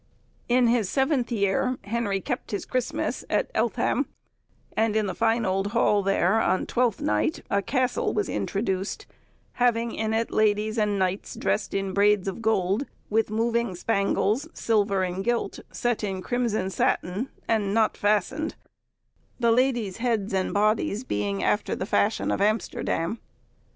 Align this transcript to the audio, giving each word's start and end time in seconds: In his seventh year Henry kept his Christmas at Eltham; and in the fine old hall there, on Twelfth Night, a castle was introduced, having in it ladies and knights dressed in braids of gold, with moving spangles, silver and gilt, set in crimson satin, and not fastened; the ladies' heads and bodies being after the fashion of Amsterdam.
In 0.49 0.65
his 0.65 0.89
seventh 0.89 1.31
year 1.31 1.77
Henry 1.83 2.21
kept 2.21 2.49
his 2.49 2.65
Christmas 2.65 3.23
at 3.29 3.51
Eltham; 3.53 4.07
and 4.75 4.95
in 4.95 5.05
the 5.05 5.13
fine 5.13 5.45
old 5.45 5.73
hall 5.73 6.01
there, 6.01 6.41
on 6.41 6.65
Twelfth 6.65 7.01
Night, 7.01 7.43
a 7.51 7.61
castle 7.61 8.11
was 8.11 8.27
introduced, 8.27 9.05
having 9.61 9.91
in 9.91 10.11
it 10.11 10.31
ladies 10.31 10.79
and 10.79 10.97
knights 10.97 11.35
dressed 11.35 11.75
in 11.75 11.93
braids 11.93 12.27
of 12.27 12.41
gold, 12.41 12.87
with 13.11 13.29
moving 13.29 13.75
spangles, 13.75 14.47
silver 14.55 15.03
and 15.03 15.23
gilt, 15.23 15.59
set 15.71 16.03
in 16.03 16.23
crimson 16.23 16.71
satin, 16.71 17.29
and 17.47 17.71
not 17.71 17.95
fastened; 17.95 18.55
the 19.39 19.51
ladies' 19.51 19.97
heads 19.97 20.33
and 20.33 20.51
bodies 20.51 21.03
being 21.03 21.43
after 21.43 21.75
the 21.75 21.85
fashion 21.85 22.31
of 22.31 22.41
Amsterdam. 22.41 23.19